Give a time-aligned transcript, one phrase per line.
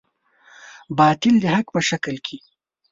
[0.97, 2.37] باطل د حق په شکل کې.